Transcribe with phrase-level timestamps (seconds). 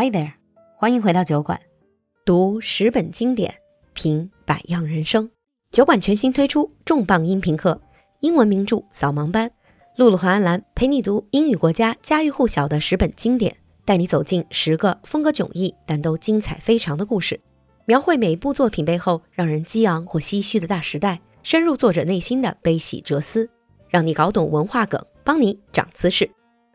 [0.00, 0.34] Hi there，
[0.76, 1.60] 欢迎回到酒馆，
[2.24, 3.52] 读十本经典，
[3.94, 5.28] 品百样人生。
[5.72, 7.80] 酒馆全新推出重磅音频课，
[8.20, 9.50] 英文名著扫盲班。
[9.96, 17.40] 露露和安兰陪你读英语国家家喻户晓的十本经典，带你走进十个风格迥异但都精彩非常的故事，
[17.84, 23.50] 描绘每一部作品背后让人激昂或唏嘘的大时代，深入作者内心的悲喜哲思，
[23.88, 26.30] 让你搞懂文化梗，帮你长姿势。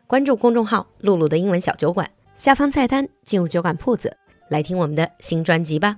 [0.06, 4.15] 关注公众号“露露的英文小酒馆”，下方菜单进入酒馆铺子，
[4.49, 5.97] 来听我们的新专辑吧。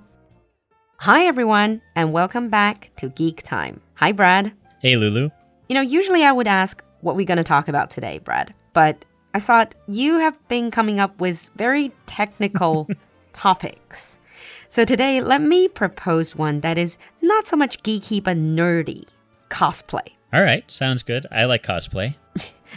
[0.97, 3.81] Hi everyone, and welcome back to Geek Time.
[3.95, 4.51] Hi Brad.
[4.81, 5.29] Hey, Lulu.
[5.67, 8.97] You know, usually I would ask what we're going to talk about today, Brad, but
[9.33, 12.87] I thought you have been coming up with very technical
[13.33, 14.19] topics.
[14.69, 19.03] So today, let me propose one that is not so much geeky but nerdy
[19.49, 20.15] cosplay.
[20.33, 21.25] All right, sounds good.
[21.31, 22.15] I like cosplay.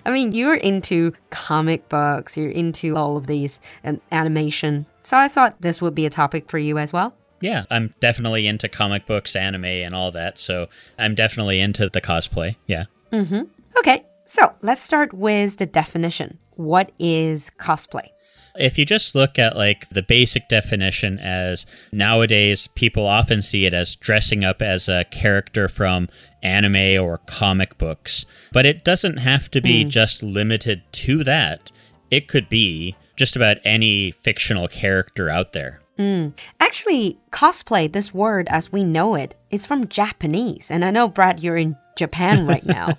[0.05, 4.85] I mean, you're into comic books, you're into all of these and animation.
[5.03, 7.13] So I thought this would be a topic for you as well.
[7.41, 10.37] Yeah, I'm definitely into comic books, anime, and all that.
[10.37, 12.55] So I'm definitely into the cosplay.
[12.67, 12.85] Yeah.
[13.11, 13.43] Mm-hmm.
[13.77, 16.37] Okay, so let's start with the definition.
[16.55, 18.09] What is cosplay?
[18.55, 23.73] If you just look at like the basic definition as nowadays people often see it
[23.73, 26.09] as dressing up as a character from
[26.41, 29.89] anime or comic books, but it doesn't have to be hmm.
[29.89, 31.71] just limited to that.
[32.09, 35.81] It could be just about any fictional character out there.
[35.97, 36.29] Hmm.
[36.61, 40.71] Actually, cosplay, this word as we know it, is from Japanese.
[40.71, 42.97] And I know, Brad, you're in Japan right now.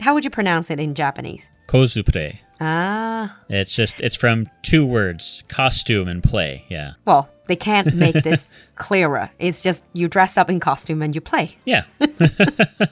[0.00, 1.50] How would you pronounce it in Japanese?
[1.66, 2.40] Cosplay.
[2.64, 6.64] Ah, It's just it's from two words, costume and play.
[6.68, 6.92] Yeah.
[7.04, 9.30] well, they can't make this clearer.
[9.40, 11.56] It's just you dress up in costume and you play.
[11.64, 11.84] Yeah.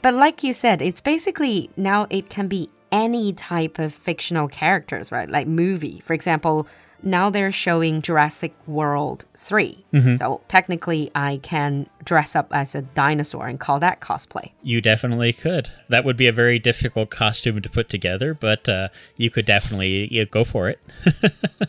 [0.00, 5.10] But like you said, it's basically now it can be any type of fictional characters,
[5.10, 5.28] right?
[5.28, 6.00] Like movie.
[6.06, 6.68] For example,
[7.02, 9.84] now they're showing Jurassic World 3.
[10.16, 14.50] So technically, I can dress up as a dinosaur and call that cosplay.
[14.62, 15.70] You definitely could.
[15.88, 20.08] That would be a very difficult costume to put together, but uh, you could definitely
[20.10, 20.80] yeah, go for it.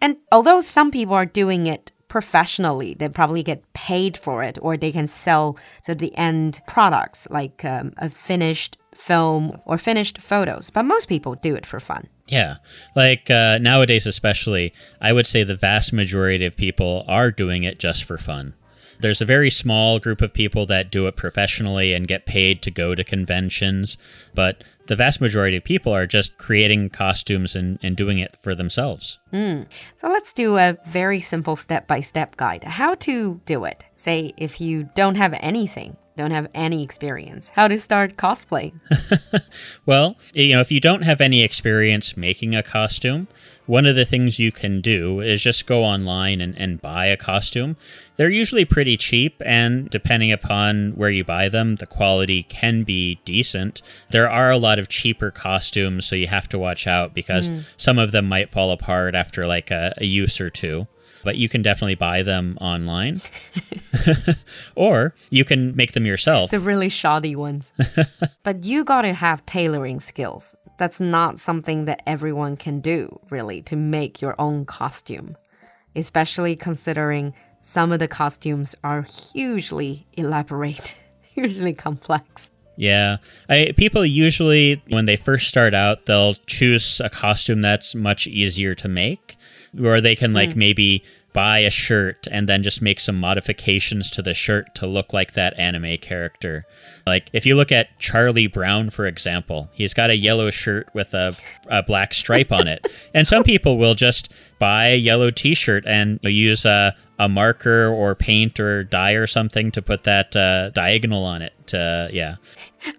[0.00, 4.76] And although some people are doing it professionally, they probably get paid for it or
[4.76, 10.70] they can sell to the end products like um, a finished film or finished photos.
[10.70, 12.08] But most people do it for fun.
[12.28, 12.56] yeah.
[12.94, 17.78] Like uh, nowadays, especially, I would say the vast majority of people are doing it
[17.78, 18.54] just for fun.
[19.00, 22.70] There's a very small group of people that do it professionally and get paid to
[22.70, 23.96] go to conventions,
[24.32, 28.54] but the vast majority of people are just creating costumes and, and doing it for
[28.54, 29.18] themselves.
[29.32, 29.66] So
[30.04, 32.62] let's do a very simple step by step guide.
[32.62, 33.84] How to do it.
[33.96, 38.72] Say if you don't have anything, don't have any experience, how to start cosplay.
[39.84, 43.26] Well, you know, if you don't have any experience making a costume,
[43.66, 47.16] one of the things you can do is just go online and, and buy a
[47.16, 47.76] costume.
[48.16, 53.20] They're usually pretty cheap, and depending upon where you buy them, the quality can be
[53.24, 53.82] decent.
[54.10, 57.60] There are a lot of cheaper costumes, so you have to watch out because hmm.
[57.76, 60.86] some of them might fall apart after like a, a use or two.
[61.24, 63.20] But you can definitely buy them online.
[64.74, 66.50] or you can make them yourself.
[66.50, 67.72] the really shoddy ones.
[68.42, 70.56] but you got to have tailoring skills.
[70.78, 75.36] That's not something that everyone can do, really, to make your own costume,
[75.94, 82.50] especially considering some of the costumes are hugely elaborate, hugely complex.
[82.76, 83.18] Yeah.
[83.48, 88.74] I, people usually, when they first start out, they'll choose a costume that's much easier
[88.74, 89.36] to make,
[89.72, 91.02] where they can, like, maybe
[91.32, 95.32] buy a shirt and then just make some modifications to the shirt to look like
[95.32, 96.66] that anime character.
[97.06, 101.14] Like, if you look at Charlie Brown, for example, he's got a yellow shirt with
[101.14, 101.34] a,
[101.68, 102.86] a black stripe on it.
[103.14, 107.88] And some people will just buy a yellow t shirt and use a, a marker
[107.88, 111.52] or paint or dye or something to put that uh, diagonal on it.
[111.68, 112.36] To, yeah.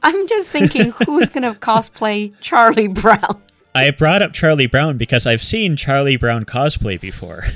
[0.04, 3.42] I'm just thinking who's going to cosplay Charlie Brown?
[3.76, 7.46] I brought up Charlie Brown because I've seen Charlie Brown cosplay before.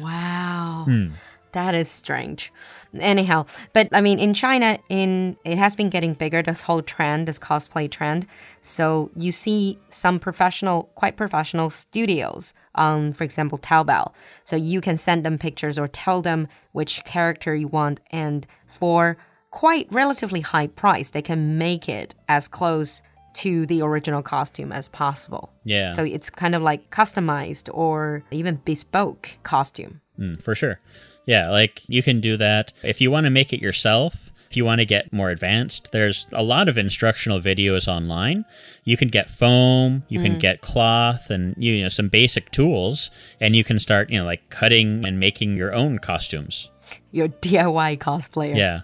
[0.00, 0.82] Wow.
[0.86, 1.08] Hmm.
[1.52, 2.52] That is strange.
[2.98, 7.28] Anyhow, but I mean in China in it has been getting bigger this whole trend,
[7.28, 8.26] this cosplay trend.
[8.60, 14.12] So you see some professional quite professional studios on for example Taobao.
[14.42, 19.16] So you can send them pictures or tell them which character you want and for
[19.52, 23.00] quite relatively high price they can make it as close
[23.34, 25.52] to the original costume as possible.
[25.64, 25.90] Yeah.
[25.90, 30.00] So it's kind of like customized or even bespoke costume.
[30.18, 30.80] Mm, for sure.
[31.26, 32.72] Yeah, like you can do that.
[32.82, 36.28] If you want to make it yourself, If you want to get more advanced, there's
[36.32, 38.44] a lot of instructional videos online.
[38.84, 43.10] You can get foam, you can get cloth, and you know some basic tools,
[43.40, 46.70] and you can start you know like cutting and making your own costumes.
[47.10, 48.56] Your DIY cosplayer.
[48.56, 48.82] Yeah.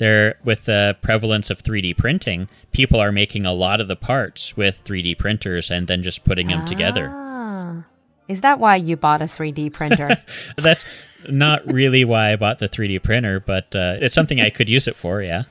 [0.00, 4.56] There, with the prevalence of 3D printing, people are making a lot of the parts
[4.56, 7.10] with 3D printers and then just putting them together.
[7.12, 7.84] Ah.
[8.26, 10.16] Is that why you bought a 3D printer?
[10.56, 10.86] That's
[11.28, 14.88] not really why I bought the 3D printer, but uh, it's something I could use
[14.88, 15.42] it for, yeah.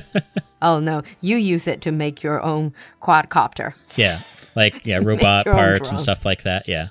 [0.62, 3.74] oh no, you use it to make your own quadcopter.
[3.94, 4.22] Yeah.
[4.56, 6.88] Like, yeah, robot parts and stuff like that, yeah.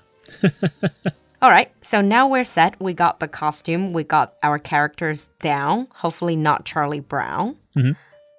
[1.43, 2.79] All right, so now we're set.
[2.79, 5.89] We got the costume, we got our characters down.
[5.93, 7.57] Hopefully, not Charlie Brown.
[7.75, 7.91] Mm-hmm.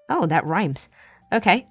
[0.08, 0.88] Oh, that rhymes.
[1.30, 1.66] Okay.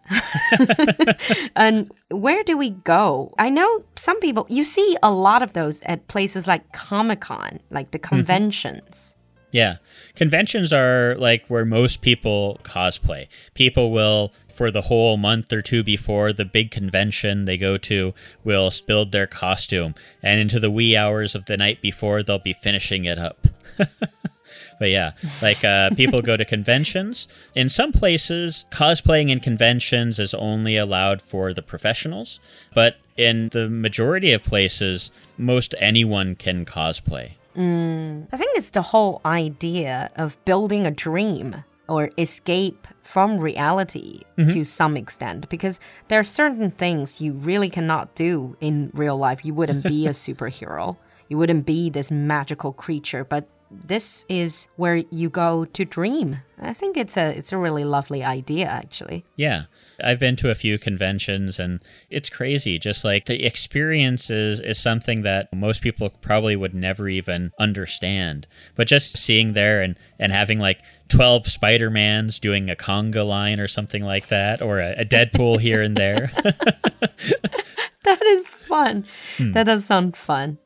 [1.55, 3.33] and where do we go?
[3.39, 7.61] I know some people, you see a lot of those at places like Comic Con,
[7.71, 8.15] like the mm-hmm.
[8.15, 9.15] conventions.
[9.53, 9.77] Yeah.
[10.15, 13.27] Conventions are like where most people cosplay.
[13.53, 18.15] People will, for the whole month or two before the big convention they go to,
[18.43, 19.93] will build their costume.
[20.23, 23.45] And into the wee hours of the night before, they'll be finishing it up.
[23.77, 27.27] but yeah, like uh, people go to conventions.
[27.53, 32.39] In some places, cosplaying in conventions is only allowed for the professionals.
[32.73, 37.33] But in the majority of places, most anyone can cosplay.
[37.55, 44.49] I think it's the whole idea of building a dream or escape from reality mm-hmm.
[44.49, 49.45] to some extent because there are certain things you really cannot do in real life.
[49.45, 50.97] You wouldn't be a superhero.
[51.33, 56.41] You wouldn't be this magical creature, but this is where you go to dream.
[56.61, 59.25] I think it's a it's a really lovely idea actually.
[59.35, 59.63] Yeah.
[60.03, 61.81] I've been to a few conventions and
[62.11, 62.77] it's crazy.
[62.77, 68.45] Just like the experiences is, something that most people probably would never even understand.
[68.75, 73.67] But just seeing there and, and having like 12 Spider-Mans doing a conga line or
[73.67, 76.31] something like that, or a, a Deadpool here and there.
[78.03, 79.05] That is fun.
[79.37, 79.53] Hmm.
[79.53, 80.57] That does sound fun.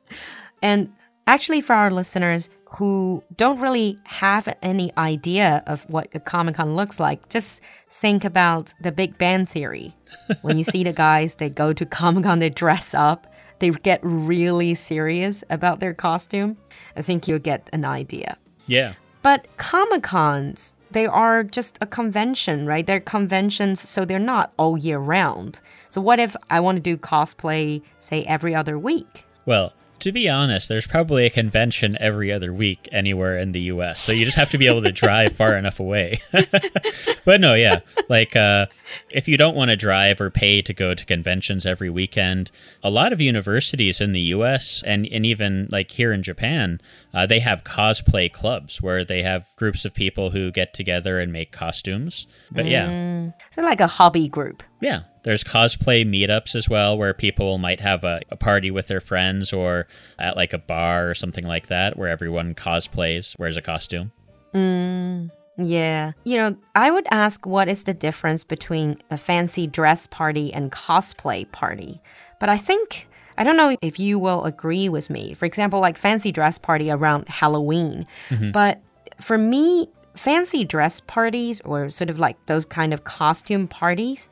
[0.62, 0.92] And
[1.26, 6.76] actually, for our listeners who don't really have any idea of what a Comic Con
[6.76, 9.96] looks like, just think about the Big Bang Theory.
[10.42, 14.00] when you see the guys, they go to Comic Con, they dress up, they get
[14.04, 16.58] really serious about their costume.
[16.96, 18.38] I think you'll get an idea.
[18.66, 18.94] yeah.
[19.24, 22.86] But Comic Cons, they are just a convention, right?
[22.86, 25.60] They're conventions, so they're not all year round.
[25.90, 29.26] So, what if I want to do cosplay, say, every other week?
[29.46, 34.00] Well, to be honest, there's probably a convention every other week anywhere in the US.
[34.00, 36.22] So you just have to be able to drive far enough away.
[37.26, 37.80] but no, yeah.
[38.10, 38.68] Like uh,
[39.10, 42.52] if you don't want to drive or pay to go to conventions every weekend,
[42.84, 46.80] a lot of universities in the US and, and even like here in Japan,
[47.14, 51.34] uh, they have cosplay clubs where they have groups of people who get together and
[51.34, 52.28] make costumes.
[52.52, 53.32] But yeah.
[53.52, 54.64] So, like a hobby group.
[54.82, 55.04] Yeah.
[55.28, 59.52] There's cosplay meetups as well where people might have a, a party with their friends
[59.52, 59.86] or
[60.18, 64.14] at like a bar or something like that where everyone cosplays, wears a costume.
[64.54, 66.14] Mm, yeah.
[66.24, 70.72] You know, I would ask what is the difference between a fancy dress party and
[70.72, 72.00] cosplay party.
[72.40, 75.34] But I think I don't know if you will agree with me.
[75.34, 78.08] For example, like fancy dress party around Halloween.
[78.30, 78.52] Mm-hmm.
[78.52, 78.82] But
[79.20, 84.30] for me, fancy dress parties or sort of like those kind of costume parties,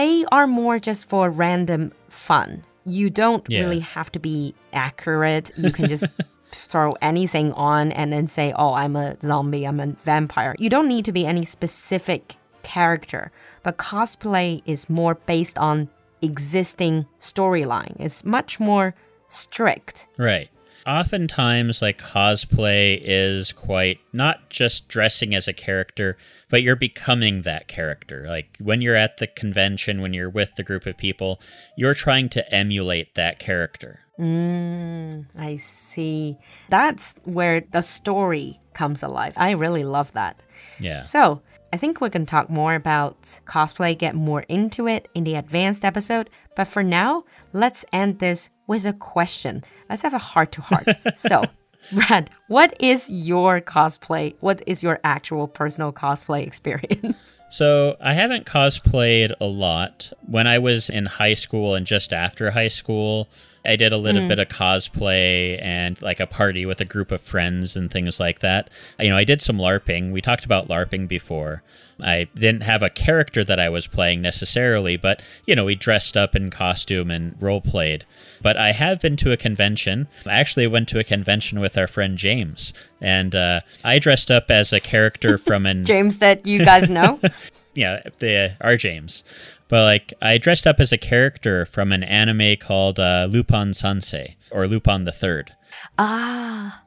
[0.00, 2.64] they are more just for random fun.
[2.84, 3.60] You don't Yeah.
[3.60, 5.50] really have to be accurate.
[5.56, 6.06] You can just
[6.70, 10.54] throw anything on and then say, oh, I'm a zombie, I'm a vampire.
[10.58, 12.22] You don't need to be any specific
[12.62, 13.30] character.
[13.62, 15.88] But cosplay is more based on
[16.22, 17.94] existing storyline.
[17.98, 18.94] It's much more
[19.28, 20.06] strict.
[20.16, 20.48] Right.
[20.86, 26.16] Oftentimes, like cosplay is quite not just dressing as a character,
[26.48, 28.24] but you're becoming that character.
[28.26, 31.40] Like when you're at the convention, when you're with the group of people,
[31.76, 34.00] you're trying to emulate that character.
[34.18, 36.36] Mm, I see.
[36.68, 39.32] That's where the story comes alive.
[39.36, 40.42] I really love that.
[40.78, 41.00] Yeah.
[41.00, 41.40] So,
[41.72, 45.36] I think we're going to talk more about cosplay, get more into it in the
[45.36, 46.28] advanced episode.
[46.56, 49.62] But for now, let's end this with a question.
[49.88, 50.88] Let's have a heart to heart.
[51.16, 51.44] So,
[51.92, 54.34] Brad, what is your cosplay?
[54.40, 57.36] What is your actual personal cosplay experience?
[57.52, 60.12] So I haven't cosplayed a lot.
[60.24, 63.28] When I was in high school and just after high school,
[63.64, 67.20] I did a little bit of cosplay and like a party with a group of
[67.20, 68.70] friends and things like that.
[68.98, 70.12] You know, I did some LARPing.
[70.12, 71.62] We talked about LARPing before.
[72.02, 76.16] I didn't have a character that I was playing necessarily, but you know, we dressed
[76.16, 78.06] up in costume and role played.
[78.42, 80.08] But I have been to a convention.
[80.26, 84.50] I actually went to a convention with our friend James, and uh, I dressed up
[84.50, 87.20] as a character from an James that you guys know.
[87.74, 89.24] yeah, the our James.
[89.69, 94.35] But like, I dressed up as a character from an anime called uh, Lupin Sansei
[94.51, 95.51] or Lupin the Third.
[95.97, 96.81] ah,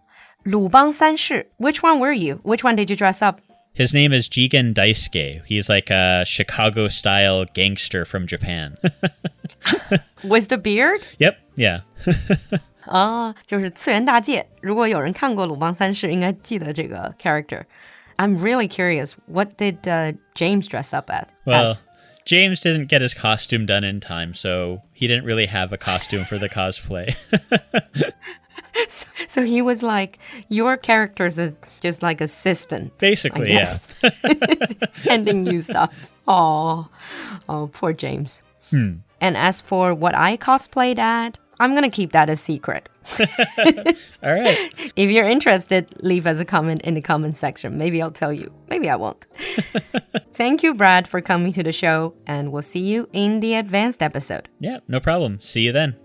[0.45, 1.47] 鲁邦三世.
[1.59, 2.40] Which one were you?
[2.43, 3.40] Which one did you dress up?
[3.75, 5.43] His name is Jigen Daisuke.
[5.47, 8.76] He's like a Chicago style gangster from Japan.
[10.25, 11.07] With the beard?
[11.19, 11.83] yep, yeah.
[12.87, 14.47] 啊，就是次元大介。
[14.62, 19.12] 如果有人看过《鲁邦三世》，应该记得这个 character。I'm really curious.
[19.26, 21.26] What did uh, James dress up at?
[21.45, 21.83] Well, as?
[22.25, 26.25] James didn't get his costume done in time, so he didn't really have a costume
[26.25, 27.15] for the cosplay.
[28.88, 32.98] so, so he was like your character's is just like assistant.
[32.98, 33.77] Basically, yeah.
[35.03, 36.12] handing you stuff.
[36.27, 36.88] Oh,
[37.50, 38.42] oh, poor James.
[38.70, 38.98] Hmm.
[39.20, 42.89] And as for what I cosplayed at, I'm gonna keep that a secret.
[44.24, 44.74] All right.
[44.95, 47.77] If you're interested, leave us a comment in the comment section.
[47.77, 48.51] Maybe I'll tell you.
[48.69, 49.25] Maybe I won't.
[50.33, 54.01] Thank you, Brad, for coming to the show, and we'll see you in the advanced
[54.01, 54.50] episode.
[54.60, 55.39] Yeah, no problem.
[55.41, 55.95] See you then.